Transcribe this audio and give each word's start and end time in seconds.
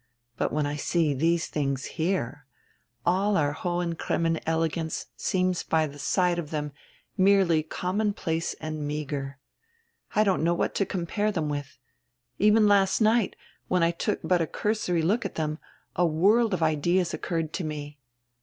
But 0.35 0.51
when 0.51 0.65
I 0.65 0.77
see 0.77 1.13
these 1.13 1.47
tilings 1.47 1.85
here, 1.85 2.47
all 3.05 3.37
our 3.37 3.51
Hohen 3.51 3.93
Cremmen 3.93 4.39
elegance 4.47 5.05
seems 5.15 5.61
by 5.61 5.85
the 5.85 5.99
side 5.99 6.39
of 6.39 6.49
them 6.49 6.71
merely 7.17 7.61
com 7.61 7.99
monplace 7.99 8.55
and 8.59 8.81
meagre. 8.87 9.37
I 10.15 10.23
don't 10.23 10.43
know 10.43 10.55
what 10.55 10.73
to 10.73 10.87
compare 10.87 11.31
them 11.31 11.49
with. 11.49 11.77
Even 12.39 12.67
last 12.67 12.99
night, 12.99 13.35
when 13.67 13.83
I 13.83 13.91
took 13.91 14.21
but 14.23 14.41
a 14.41 14.47
cursory 14.47 15.03
look 15.03 15.23
at 15.23 15.35
them, 15.35 15.59
a 15.95 16.07
world 16.07 16.55
of 16.55 16.63
ideas 16.63 17.13
occurred 17.13 17.53
to 17.53 17.63
me." 17.63 17.99